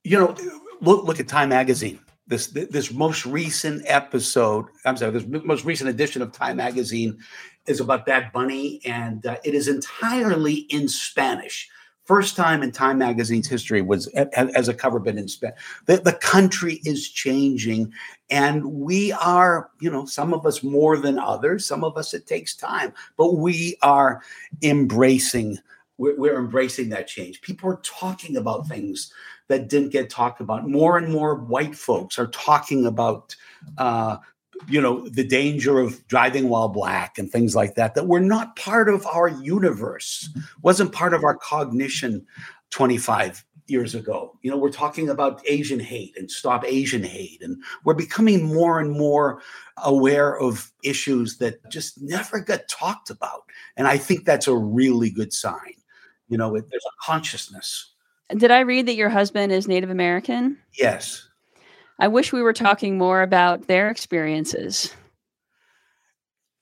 you 0.05 0.19
know, 0.19 0.37
look 0.81 1.05
look 1.05 1.21
at 1.21 1.29
Time 1.29 1.49
Magazine. 1.49 1.99
This 2.27 2.47
this 2.47 2.93
most 2.93 3.27
recent 3.27 3.83
episode, 3.87 4.67
I'm 4.85 4.97
sorry, 4.97 5.11
this 5.11 5.27
most 5.27 5.65
recent 5.65 5.91
edition 5.91 6.23
of 6.23 6.33
Time 6.33 6.57
Magazine 6.57 7.19
is 7.67 7.81
about 7.81 8.07
Bad 8.07 8.33
Bunny, 8.33 8.81
and 8.85 9.27
uh, 9.27 9.37
it 9.45 9.55
is 9.55 9.67
entirely 9.67 10.55
in 10.71 10.89
Spanish. 10.89 11.69
First 12.05 12.35
time 12.35 12.63
in 12.63 12.73
Time 12.73 12.99
Magazine's 12.99 13.47
history 13.47 13.83
was 13.83 14.07
as 14.09 14.69
a 14.69 14.75
cover 14.75 14.99
been 14.99 15.19
in 15.19 15.29
Spanish. 15.29 15.61
The, 15.87 15.99
the 15.99 16.15
country 16.15 16.81
is 16.85 17.09
changing, 17.09 17.93
and 18.31 18.65
we 18.65 19.13
are, 19.13 19.71
you 19.81 19.91
know, 19.91 20.07
some 20.07 20.33
of 20.33 20.47
us 20.47 20.63
more 20.63 20.97
than 20.97 21.19
others. 21.19 21.67
Some 21.67 21.85
of 21.85 21.97
us 21.97 22.15
it 22.15 22.27
takes 22.27 22.57
time, 22.57 22.93
but 23.17 23.35
we 23.35 23.77
are 23.83 24.23
embracing 24.63 25.59
we're, 26.01 26.17
we're 26.17 26.39
embracing 26.39 26.89
that 26.89 27.07
change. 27.07 27.43
People 27.43 27.71
are 27.71 27.81
talking 27.85 28.37
about 28.37 28.67
things 28.67 29.13
that 29.49 29.69
didn't 29.69 29.91
get 29.91 30.09
talked 30.09 30.41
about. 30.41 30.67
More 30.67 30.97
and 30.97 31.13
more 31.13 31.35
white 31.35 31.77
folks 31.77 32.19
are 32.19 32.29
talking 32.29 32.87
about, 32.87 33.37
uh, 33.77 34.17
you 34.67 34.81
know, 34.81 35.07
the 35.11 35.27
danger 35.27 35.79
of 35.79 36.07
driving 36.09 36.49
while 36.49 36.69
black 36.69 37.19
and 37.19 37.31
things 37.31 37.55
like 37.55 37.75
that, 37.75 37.95
that 37.95 38.07
were 38.07 38.21
not 38.21 38.57
part 38.57 38.89
of 38.89 39.07
our 39.07 39.29
universe, 39.29 40.31
wasn't 40.63 40.93
part 40.93 41.13
of 41.13 41.23
our 41.23 41.37
cognition 41.37 42.25
25 42.71 43.45
years 43.67 43.95
ago. 43.95 44.39
You 44.41 44.51
know, 44.51 44.57
we're 44.57 44.73
talking 44.73 45.11
about 45.11 45.43
Asian 45.47 45.81
hate 45.81 46.17
and 46.17 46.31
stop 46.31 46.65
Asian 46.65 47.03
hate. 47.03 47.43
And 47.43 47.63
we're 47.85 47.95
becoming 47.95 48.47
more 48.47 48.81
and 48.81 48.91
more 48.91 49.43
aware 49.77 50.39
of 50.39 50.73
issues 50.83 51.37
that 51.39 51.59
just 51.71 52.01
never 52.01 52.41
got 52.41 52.69
talked 52.69 53.11
about. 53.11 53.43
And 53.77 53.87
I 53.87 53.99
think 53.99 54.25
that's 54.25 54.49
a 54.49 54.57
really 54.57 55.11
good 55.11 55.33
sign. 55.33 55.75
You 56.31 56.39
know, 56.39 56.55
it, 56.55 56.65
there's 56.71 56.85
a 56.87 57.05
consciousness. 57.05 57.93
Did 58.35 58.51
I 58.51 58.61
read 58.61 58.87
that 58.87 58.95
your 58.95 59.11
husband 59.11 59.53
is 59.53 59.69
Native 59.69 59.91
American? 59.91 60.57
Yes. 60.79 61.29
I 61.99 62.09
wish 62.09 62.33
we 62.33 62.41
were 62.41 62.55
talking 62.55 62.97
more 62.97 63.21
about 63.21 63.67
their 63.67 63.91
experiences. 63.91 64.95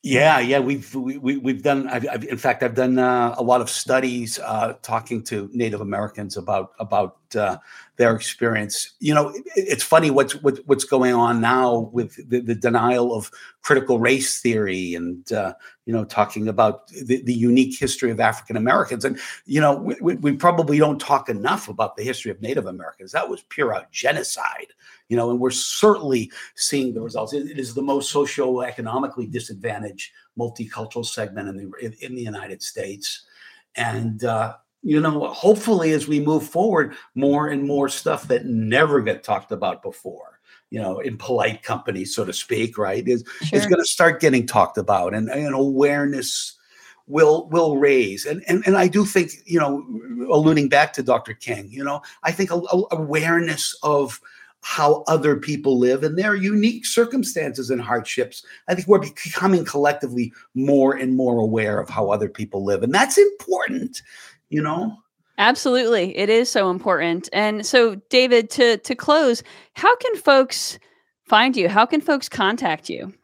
Yeah, 0.03 0.39
yeah, 0.39 0.59
we've 0.61 0.93
we, 0.95 1.19
we, 1.19 1.37
we've 1.37 1.63
done. 1.63 1.89
I've, 1.89 2.07
I've, 2.09 2.25
in 2.25 2.39
fact, 2.39 2.63
I've 2.63 2.75
done 2.75 2.99
uh, 2.99 3.35
a 3.37 3.43
lot 3.43 3.61
of 3.61 3.69
studies 3.69 4.39
uh, 4.39 4.75
talking 4.83 5.23
to 5.25 5.51
Native 5.53 5.81
Americans 5.81 6.37
about 6.37 6.71
about 6.79 7.18
uh, 7.37 7.59
their 7.97 8.15
experience. 8.15 8.95
You 9.01 9.15
know, 9.15 9.29
it, 9.31 9.45
it's 9.57 9.83
funny 9.83 10.11
what's 10.11 10.35
what, 10.43 10.59
what's 10.67 10.85
going 10.85 11.15
on 11.15 11.41
now 11.41 11.91
with 11.93 12.17
the, 12.29 12.41
the, 12.41 12.55
denial 12.55 13.15
of 13.15 13.31
critical 13.63 13.99
race 13.99 14.41
theory, 14.41 14.95
and 14.95 15.31
uh, 15.33 15.55
you 15.85 15.93
know, 15.93 16.05
talking 16.05 16.49
about 16.49 16.89
the, 16.89 17.23
the 17.23 17.35
unique 17.35 17.79
history 17.79 18.11
of 18.11 18.21
African 18.21 18.57
Americans. 18.57 19.05
And 19.05 19.19
you 19.47 19.61
know, 19.61 19.77
we, 19.77 20.15
we 20.17 20.33
probably 20.33 20.79
don't 20.79 21.01
talk 21.01 21.29
enough 21.29 21.69
about 21.69 21.97
the 21.97 22.05
history 22.05 22.31
of 22.31 22.41
Native 22.41 22.67
Americans. 22.67 23.13
That 23.13 23.29
was 23.29 23.43
pure 23.49 23.75
out 23.75 23.91
genocide 23.91 24.69
you 25.09 25.17
know, 25.17 25.31
and 25.31 25.41
we're 25.41 25.51
certainly 25.51 26.31
seeing 26.55 26.95
the 26.95 27.01
results. 27.01 27.33
it, 27.33 27.51
it 27.51 27.59
is 27.59 27.75
the 27.75 27.83
most 27.83 28.15
socioeconomically 28.15 29.31
disadvantaged 29.31 30.13
multicultural 30.39 31.05
segment 31.05 31.49
in 31.49 31.57
the 31.57 31.79
in, 31.81 31.93
in 32.01 32.15
the 32.15 32.23
United 32.23 32.63
States, 32.63 33.25
and 33.77 34.25
uh, 34.25 34.55
you 34.83 35.01
know, 35.01 35.27
hopefully, 35.29 35.93
as 35.93 36.07
we 36.09 36.21
move 36.21 36.45
forward, 36.45 36.95
more 37.15 37.49
and 37.49 37.65
more 37.65 37.89
stuff 37.89 38.29
that 38.29 38.47
never 38.47 39.01
got 39.01 39.23
talked 39.23 39.53
about 39.53 39.83
before 39.83 40.39
you 40.71 40.81
know, 40.81 40.99
in 40.99 41.17
polite 41.17 41.63
company, 41.63 42.05
so 42.05 42.25
to 42.25 42.33
speak, 42.33 42.77
right, 42.77 43.07
is 43.09 43.25
sure. 43.43 43.59
is 43.59 43.67
going 43.67 43.81
to 43.81 43.89
start 43.89 44.21
getting 44.21 44.47
talked 44.47 44.77
about, 44.77 45.15
and, 45.15 45.29
and 45.31 45.55
awareness 45.55 46.59
will 47.07 47.49
will 47.49 47.79
raise. 47.79 48.27
And, 48.27 48.45
and 48.49 48.63
and 48.67 48.77
I 48.77 48.87
do 48.87 49.05
think, 49.05 49.33
you 49.47 49.59
know, 49.59 49.85
alluding 50.31 50.69
back 50.69 50.93
to 50.95 51.03
Dr. 51.03 51.35
King, 51.35 51.69
you 51.71 51.83
know, 51.83 52.03
I 52.23 52.33
think 52.33 52.51
a, 52.51 52.57
a 52.57 52.83
awareness 52.93 53.77
of 53.83 54.21
how 54.61 55.05
other 55.07 55.37
people 55.37 55.79
live 55.79 56.03
and 56.03 56.19
their 56.19 56.35
unique 56.35 56.85
circumstances 56.85 57.71
and 57.71 57.81
hardships. 57.81 58.45
I 58.67 58.75
think 58.75 58.89
we're 58.89 58.99
becoming 58.99 59.65
collectively 59.65 60.33
more 60.55 60.95
and 60.95 61.17
more 61.17 61.39
aware 61.39 61.81
of 61.81 61.89
how 61.89 62.11
other 62.11 62.29
people 62.29 62.65
live. 62.65 62.83
And 62.83 62.93
that's 62.93 63.17
important, 63.17 64.03
you 64.51 64.63
know? 64.63 64.97
Absolutely. 65.39 66.17
It 66.17 66.29
is 66.29 66.51
so 66.51 66.71
important. 66.71 67.29
And 67.33 67.65
so 67.65 67.95
David, 68.11 68.51
to 68.51 68.79
to 68.79 68.95
close, 68.95 69.43
how 69.75 69.95
can 69.97 70.17
folks 70.17 70.79
find 71.27 71.57
you? 71.57 71.69
How 71.69 71.87
can 71.87 72.01
folks 72.01 72.29
contact 72.29 72.91
you? 72.91 73.15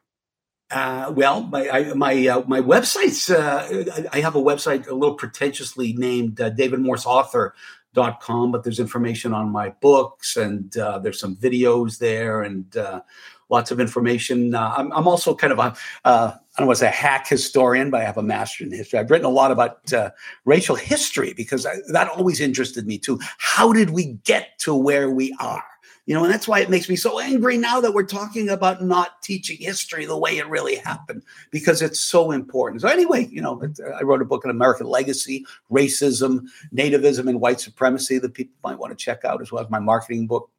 Uh, 0.70 1.12
well, 1.14 1.42
my 1.42 1.68
I, 1.68 1.94
my 1.94 2.26
uh, 2.28 2.42
my 2.46 2.60
website's 2.60 3.30
uh, 3.30 4.06
I 4.12 4.20
have 4.20 4.36
a 4.36 4.42
website 4.42 4.86
a 4.86 4.94
little 4.94 5.16
pretentiously 5.16 5.92
named 5.92 6.40
uh, 6.40 6.50
David 6.50 6.80
Morse 6.80 7.04
Author 7.04 7.54
dot 7.94 8.20
com, 8.20 8.52
but 8.52 8.64
there's 8.64 8.80
information 8.80 9.32
on 9.32 9.50
my 9.50 9.70
books 9.80 10.36
and 10.36 10.76
uh, 10.76 10.98
there's 10.98 11.20
some 11.20 11.36
videos 11.36 11.98
there 11.98 12.42
and 12.42 12.76
uh, 12.76 13.00
lots 13.48 13.70
of 13.70 13.80
information. 13.80 14.54
Uh, 14.54 14.74
I'm, 14.76 14.92
I'm, 14.92 15.06
also 15.06 15.34
kind 15.34 15.52
of 15.52 15.58
a 15.58 15.76
uh, 16.04 16.32
I 16.56 16.72
say 16.74 16.86
a 16.86 16.90
hack 16.90 17.26
historian, 17.28 17.90
but 17.90 18.00
I 18.00 18.04
have 18.04 18.16
a 18.16 18.22
master 18.22 18.64
in 18.64 18.70
history. 18.70 18.98
I've 18.98 19.10
written 19.10 19.26
a 19.26 19.30
lot 19.30 19.50
about 19.50 19.92
uh, 19.92 20.10
racial 20.44 20.76
history 20.76 21.32
because 21.32 21.66
I, 21.66 21.76
that 21.88 22.08
always 22.08 22.40
interested 22.40 22.86
me 22.86 22.98
too. 22.98 23.18
How 23.38 23.72
did 23.72 23.90
we 23.90 24.14
get 24.24 24.58
to 24.60 24.74
where 24.74 25.10
we 25.10 25.34
are? 25.40 25.64
You 26.06 26.14
know, 26.14 26.22
and 26.22 26.32
that's 26.32 26.46
why 26.46 26.60
it 26.60 26.68
makes 26.68 26.88
me 26.88 26.96
so 26.96 27.18
angry 27.18 27.56
now 27.56 27.80
that 27.80 27.94
we're 27.94 28.04
talking 28.04 28.50
about 28.50 28.84
not 28.84 29.22
teaching 29.22 29.56
history 29.58 30.04
the 30.04 30.18
way 30.18 30.36
it 30.36 30.46
really 30.48 30.76
happened 30.76 31.22
because 31.50 31.80
it's 31.80 31.98
so 31.98 32.30
important. 32.30 32.82
So, 32.82 32.88
anyway, 32.88 33.26
you 33.32 33.40
know, 33.40 33.62
I 33.98 34.02
wrote 34.02 34.20
a 34.20 34.26
book 34.26 34.44
on 34.44 34.50
American 34.50 34.86
legacy, 34.86 35.46
racism, 35.72 36.42
nativism, 36.74 37.26
and 37.26 37.40
white 37.40 37.60
supremacy 37.60 38.18
that 38.18 38.34
people 38.34 38.54
might 38.62 38.78
want 38.78 38.96
to 38.96 39.02
check 39.02 39.24
out, 39.24 39.40
as 39.40 39.50
well 39.50 39.64
as 39.64 39.70
my 39.70 39.78
marketing 39.78 40.26
book. 40.26 40.50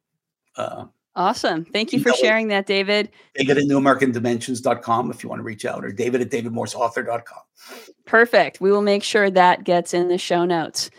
Uh, 0.56 0.86
Awesome. 1.16 1.64
Thank 1.64 1.94
you 1.94 2.00
for 2.00 2.12
sharing 2.12 2.48
that, 2.48 2.66
David. 2.66 3.10
David 3.34 3.56
at 3.56 3.64
newamericandimensions.com 3.64 5.10
if 5.10 5.22
you 5.22 5.30
want 5.30 5.40
to 5.40 5.44
reach 5.44 5.64
out, 5.64 5.82
or 5.82 5.90
David 5.90 6.20
at 6.20 6.28
davidmorseauthor.com. 6.28 7.38
Perfect. 8.04 8.60
We 8.60 8.70
will 8.70 8.82
make 8.82 9.02
sure 9.02 9.30
that 9.30 9.64
gets 9.64 9.94
in 9.94 10.08
the 10.08 10.18
show 10.18 10.44
notes. 10.44 10.90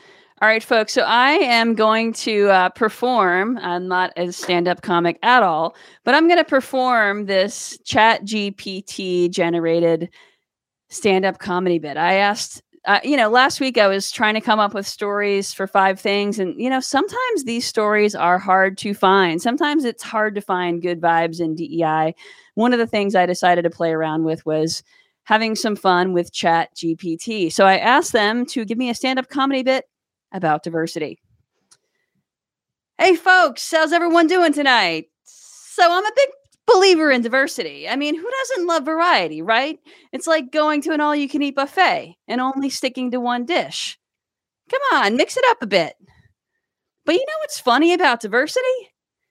All 0.42 0.48
right, 0.48 0.64
folks. 0.64 0.94
So 0.94 1.04
I 1.04 1.34
am 1.34 1.76
going 1.76 2.14
to 2.14 2.50
uh, 2.50 2.70
perform. 2.70 3.60
I'm 3.60 3.88
not 3.88 4.12
a 4.18 4.32
stand 4.32 4.68
up 4.68 4.82
comic 4.82 5.20
at 5.22 5.44
all, 5.44 5.76
but 6.04 6.16
I'm 6.16 6.28
going 6.28 6.40
to 6.40 6.44
perform 6.44 7.28
this 7.28 7.78
Chat 7.86 8.24
GPT 8.24 9.30
generated 9.30 10.10
stand 10.90 11.26
up 11.26 11.38
comedy 11.40 11.80
bit. 11.80 11.98
I 11.98 12.16
asked, 12.16 12.64
uh, 12.86 13.00
you 13.04 13.18
know, 13.18 13.30
last 13.30 13.60
week 13.60 13.78
I 13.78 13.88
was 13.88 14.12
trying 14.12 14.36
to 14.36 14.42
come 14.42 14.60
up 14.60 14.74
with 14.74 14.88
stories 14.88 15.54
for 15.54 15.68
five 15.68 16.00
things. 16.00 16.40
And, 16.40 16.60
you 16.60 16.70
know, 16.70 16.80
sometimes 16.80 17.44
these 17.44 17.66
stories 17.66 18.16
are 18.16 18.38
hard 18.38 18.78
to 18.80 18.94
find. 18.94 19.42
Sometimes 19.42 19.84
it's 19.84 20.04
hard 20.04 20.36
to 20.36 20.42
find 20.42 20.82
good 20.82 21.02
vibes 21.02 21.40
in 21.40 21.56
DEI. 21.56 22.16
One 22.56 22.74
of 22.74 22.80
the 22.80 22.88
things 22.88 23.16
I 23.16 23.26
decided 23.26 23.64
to 23.64 23.70
play 23.70 23.92
around 23.92 24.24
with 24.24 24.46
was 24.46 24.84
having 25.24 25.56
some 25.56 25.76
fun 25.76 26.14
with 26.14 26.32
Chat 26.32 26.74
GPT. 26.76 27.52
So 27.52 27.66
I 27.66 27.78
asked 27.78 28.14
them 28.14 28.46
to 28.48 28.64
give 28.64 28.78
me 28.78 28.90
a 28.90 28.96
stand 28.96 29.20
up 29.20 29.30
comedy 29.30 29.64
bit 29.64 29.86
about 30.32 30.64
diversity. 30.64 31.20
Hey, 32.98 33.16
folks, 33.16 33.70
how's 33.72 33.94
everyone 33.94 34.28
doing 34.28 34.54
tonight? 34.54 35.06
So, 35.24 35.84
I'm 35.84 36.04
a 36.04 36.12
big 36.16 36.30
believer 36.68 37.10
in 37.10 37.22
diversity. 37.22 37.90
I 37.90 37.96
mean, 37.96 38.16
who 38.16 38.30
doesn't 38.30 38.68
love 38.68 38.86
variety, 38.86 39.42
right? 39.42 39.80
It's 40.12 40.28
like 40.28 40.52
going 40.52 40.82
to 40.84 40.94
an 40.94 41.02
all 41.02 41.16
you 41.16 41.28
can 41.28 41.42
eat 41.42 41.56
buffet 41.56 42.16
and 42.28 42.42
only 42.42 42.70
sticking 42.70 43.10
to 43.12 43.20
one 43.20 43.46
dish. 43.46 43.98
Come 44.70 44.82
on, 44.94 45.16
mix 45.16 45.38
it 45.38 45.46
up 45.48 45.62
a 45.62 45.68
bit. 45.68 45.96
But 47.06 47.16
you 47.16 47.26
know 47.26 47.38
what's 47.40 47.60
funny 47.60 47.94
about 47.94 48.20
diversity? 48.20 48.66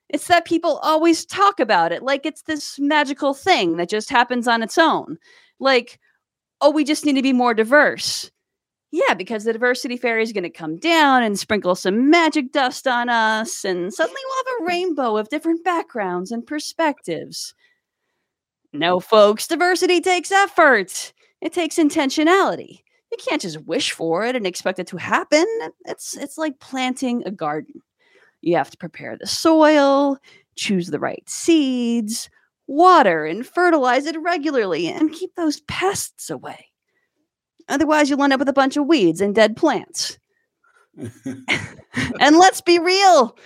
It's 0.09 0.27
that 0.27 0.45
people 0.45 0.79
always 0.81 1.25
talk 1.25 1.59
about 1.59 1.91
it 1.91 2.01
like 2.01 2.25
it's 2.25 2.41
this 2.43 2.79
magical 2.79 3.33
thing 3.33 3.77
that 3.77 3.89
just 3.89 4.09
happens 4.09 4.47
on 4.47 4.63
its 4.63 4.77
own. 4.77 5.17
Like, 5.59 5.99
oh, 6.61 6.71
we 6.71 6.83
just 6.83 7.05
need 7.05 7.15
to 7.15 7.21
be 7.21 7.33
more 7.33 7.53
diverse. 7.53 8.31
Yeah, 8.97 9.13
because 9.13 9.43
the 9.43 9.53
diversity 9.53 9.95
fairy 9.95 10.23
is 10.23 10.33
going 10.33 10.43
to 10.43 10.49
come 10.49 10.77
down 10.77 11.21
and 11.21 11.37
sprinkle 11.37 11.75
some 11.75 12.09
magic 12.09 12.51
dust 12.51 12.87
on 12.87 13.09
us, 13.09 13.63
and 13.63 13.93
suddenly 13.93 14.19
we'll 14.25 14.37
have 14.37 14.61
a 14.61 14.65
rainbow 14.67 15.17
of 15.17 15.29
different 15.29 15.63
backgrounds 15.63 16.31
and 16.31 16.45
perspectives. 16.45 17.53
No, 18.73 18.99
folks, 18.99 19.45
diversity 19.45 20.01
takes 20.01 20.31
effort, 20.31 21.13
it 21.41 21.53
takes 21.53 21.75
intentionality. 21.75 22.79
You 23.11 23.17
can't 23.19 23.41
just 23.41 23.61
wish 23.67 23.91
for 23.91 24.25
it 24.25 24.35
and 24.35 24.47
expect 24.47 24.79
it 24.79 24.87
to 24.87 24.97
happen. 24.97 25.45
It's, 25.85 26.17
it's 26.17 26.37
like 26.39 26.59
planting 26.59 27.21
a 27.25 27.31
garden. 27.31 27.81
You 28.41 28.57
have 28.57 28.71
to 28.71 28.77
prepare 28.77 29.15
the 29.15 29.27
soil, 29.27 30.17
choose 30.55 30.87
the 30.87 30.99
right 30.99 31.23
seeds, 31.29 32.31
water 32.65 33.25
and 33.25 33.45
fertilize 33.45 34.07
it 34.07 34.19
regularly, 34.19 34.87
and 34.87 35.13
keep 35.13 35.35
those 35.35 35.59
pests 35.61 36.31
away. 36.31 36.71
Otherwise, 37.69 38.09
you'll 38.09 38.23
end 38.23 38.33
up 38.33 38.39
with 38.39 38.49
a 38.49 38.53
bunch 38.53 38.77
of 38.77 38.85
weeds 38.85 39.21
and 39.21 39.35
dead 39.35 39.55
plants. 39.55 40.17
and 40.97 42.37
let's 42.37 42.61
be 42.61 42.79
real 42.79 43.37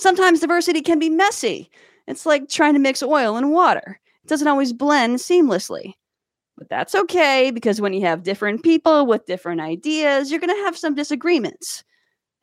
sometimes 0.00 0.40
diversity 0.40 0.80
can 0.80 0.98
be 0.98 1.10
messy. 1.10 1.70
It's 2.06 2.26
like 2.26 2.48
trying 2.48 2.74
to 2.74 2.80
mix 2.80 3.02
oil 3.02 3.36
and 3.36 3.52
water, 3.52 4.00
it 4.24 4.28
doesn't 4.28 4.48
always 4.48 4.72
blend 4.72 5.18
seamlessly. 5.18 5.94
But 6.56 6.68
that's 6.68 6.94
okay 6.94 7.50
because 7.50 7.80
when 7.80 7.94
you 7.94 8.02
have 8.02 8.22
different 8.22 8.62
people 8.62 9.06
with 9.06 9.26
different 9.26 9.60
ideas, 9.60 10.30
you're 10.30 10.40
going 10.40 10.54
to 10.54 10.64
have 10.64 10.76
some 10.76 10.94
disagreements. 10.94 11.84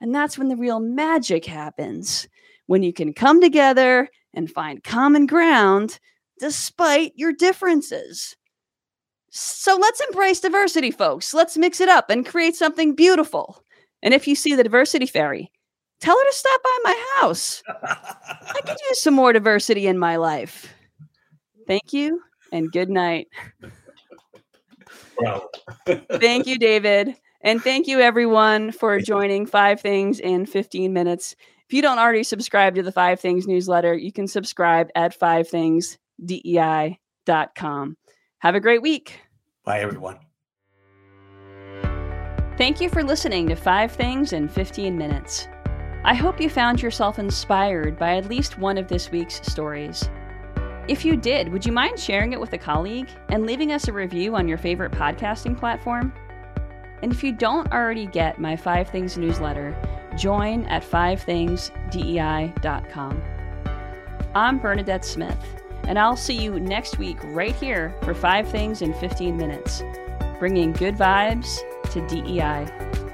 And 0.02 0.14
that's 0.14 0.38
when 0.38 0.48
the 0.48 0.56
real 0.56 0.80
magic 0.80 1.46
happens 1.46 2.28
when 2.66 2.82
you 2.82 2.94
can 2.94 3.14
come 3.14 3.42
together 3.42 4.10
and 4.34 4.50
find 4.50 4.84
common 4.84 5.28
ground 5.28 6.00
despite 6.40 7.14
your 7.16 7.32
differences. 7.32 8.36
So 9.40 9.78
let's 9.80 10.02
embrace 10.02 10.40
diversity, 10.40 10.90
folks. 10.90 11.32
Let's 11.32 11.58
mix 11.58 11.80
it 11.80 11.90
up 11.90 12.10
and 12.10 12.26
create 12.26 12.56
something 12.56 12.96
beautiful. 12.96 13.62
And 14.02 14.16
if 14.16 14.28
you 14.28 14.34
see 14.34 14.56
the 14.56 14.64
diversity 14.64 15.06
fairy, 15.06 15.52
tell 16.00 16.18
her 16.18 16.26
to 16.26 16.36
stop 16.36 16.64
by 16.64 16.78
my 16.86 17.06
house. 17.20 17.62
I 17.68 18.62
could 18.66 18.80
use 18.90 19.00
some 19.00 19.14
more 19.14 19.34
diversity 19.34 19.86
in 19.86 20.00
my 20.00 20.16
life. 20.16 20.74
Thank 21.68 21.94
you 21.94 22.20
and 22.52 22.72
good 22.72 22.90
night. 22.90 23.28
Wow. 25.20 25.48
Thank 25.86 26.48
you, 26.48 26.58
David. 26.58 27.16
And 27.42 27.62
thank 27.62 27.86
you, 27.88 28.00
everyone, 28.00 28.72
for 28.72 29.00
joining 29.00 29.46
Five 29.46 29.82
Things 29.82 30.20
in 30.20 30.48
15 30.48 30.94
Minutes. 30.94 31.36
If 31.68 31.74
you 31.74 31.84
don't 31.84 32.00
already 32.00 32.24
subscribe 32.24 32.74
to 32.74 32.82
the 32.82 32.92
Five 32.92 33.20
Things 33.20 33.46
newsletter, 33.46 33.94
you 33.94 34.12
can 34.12 34.28
subscribe 34.28 34.90
at 34.96 35.16
fivethingsdei.com. 35.20 37.98
Have 38.40 38.56
a 38.56 38.60
great 38.60 38.82
week. 38.82 39.20
Bye, 39.68 39.82
everyone. 39.82 40.18
Thank 42.58 42.80
you 42.80 42.90
for 42.90 43.04
listening 43.04 43.50
to 43.50 43.56
Five 43.56 43.92
Things 43.92 44.32
in 44.32 44.48
15 44.48 44.98
Minutes. 44.98 45.50
I 46.06 46.14
hope 46.14 46.40
you 46.40 46.50
found 46.50 46.82
yourself 46.82 47.20
inspired 47.20 48.00
by 48.00 48.16
at 48.16 48.30
least 48.30 48.58
one 48.58 48.78
of 48.78 48.88
this 48.88 49.12
week's 49.12 49.46
stories. 49.46 50.10
If 50.88 51.04
you 51.04 51.18
did, 51.18 51.52
would 51.52 51.66
you 51.66 51.74
mind 51.74 52.00
sharing 52.00 52.32
it 52.32 52.40
with 52.40 52.54
a 52.54 52.58
colleague 52.58 53.10
and 53.28 53.46
leaving 53.46 53.74
us 53.74 53.90
a 53.90 53.94
review 53.94 54.38
on 54.38 54.48
your 54.48 54.58
favorite 54.58 54.94
podcasting 54.94 55.60
platform? 55.60 56.14
And 57.04 57.12
if 57.12 57.22
you 57.22 57.34
don't 57.34 57.70
already 57.74 58.06
get 58.06 58.40
my 58.40 58.56
Five 58.56 58.88
Things 58.88 59.18
newsletter, 59.18 59.76
join 60.18 60.64
at 60.68 60.82
fivethingsdei.com. 60.82 63.22
I'm 64.34 64.60
Bernadette 64.60 65.04
Smith, 65.04 65.62
and 65.88 65.98
I'll 65.98 66.18
see 66.18 66.36
you 66.36 66.60
next 66.60 67.00
week 67.00 67.18
right 67.24 67.56
here 67.56 67.96
for 68.04 68.14
Five 68.14 68.48
Things 68.50 68.82
in 68.82 68.94
15 68.94 69.36
Minutes, 69.36 69.82
bringing 70.38 70.74
good 70.74 70.96
vibes 70.96 71.58
to 71.92 72.06
DEI. 72.08 73.07